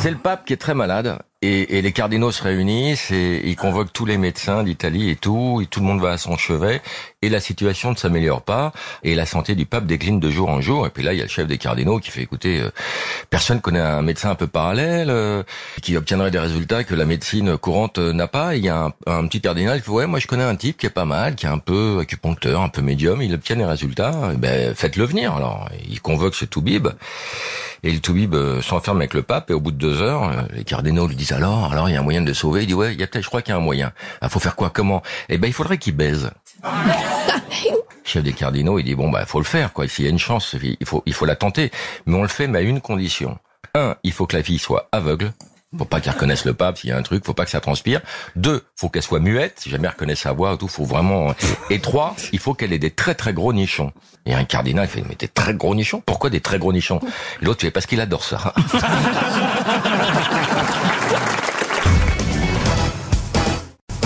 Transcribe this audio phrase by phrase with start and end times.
[0.00, 3.56] C'est le pape qui est très malade et, et, les cardinaux se réunissent et ils
[3.56, 6.80] convoquent tous les médecins d'Italie et tout, et tout le monde va à son chevet
[7.20, 10.62] et la situation ne s'améliore pas et la santé du pape décline de jour en
[10.62, 10.86] jour.
[10.86, 12.70] Et puis là, il y a le chef des cardinaux qui fait écouter, euh,
[13.28, 15.42] personne connaît un médecin un peu parallèle euh,
[15.82, 18.56] qui obtiendrait des résultats que la médecine courante euh, n'a pas.
[18.56, 20.86] il y a un, petit cardinal qui fait ouais, moi je connais un type qui
[20.86, 24.32] est pas mal, qui est un peu acupuncteur, un peu médium, il obtient les résultats.
[24.38, 25.34] ben faites-le venir.
[25.34, 26.88] Alors il convoque ce toubib
[27.82, 31.06] et le toubib s'enferme avec le pape et au bout de deux heures, les cardinaux
[31.06, 32.62] lui disent alors, alors il y a un moyen de le sauver.
[32.62, 33.92] Il dit ouais, il y a peut-être, je crois qu'il y a un moyen.
[33.96, 34.70] Il ah, faut faire quoi?
[34.70, 35.02] Comment?
[35.28, 36.30] Eh ben, il faudrait qu'il baise.
[38.04, 39.86] Chef des cardinaux, il dit bon bah faut le faire quoi.
[39.86, 41.70] S'il y a une chance, il faut il faut la tenter,
[42.06, 43.38] mais on le fait mais à une condition.
[43.74, 45.32] Un, il faut que la fille soit aveugle.
[45.78, 47.60] Faut pas qu'elle reconnaisse le pape s'il y a un truc, faut pas que ça
[47.60, 48.00] transpire.
[48.34, 51.32] Deux, faut qu'elle soit muette, si jamais elle reconnaît sa voix, tout, faut vraiment.
[51.70, 53.92] Et trois, il faut qu'elle ait des très très gros nichons.
[54.26, 56.02] Et un cardinal il fait mais des très gros nichons?
[56.04, 57.00] Pourquoi des très gros nichons?
[57.40, 58.52] L'autre fait parce qu'il adore ça.